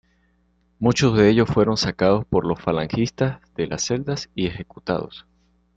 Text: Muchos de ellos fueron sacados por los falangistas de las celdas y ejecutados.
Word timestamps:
Muchos 0.79 1.15
de 1.15 1.29
ellos 1.29 1.47
fueron 1.47 1.77
sacados 1.77 2.25
por 2.25 2.43
los 2.47 2.59
falangistas 2.59 3.39
de 3.55 3.67
las 3.67 3.83
celdas 3.83 4.31
y 4.33 4.47
ejecutados. 4.47 5.27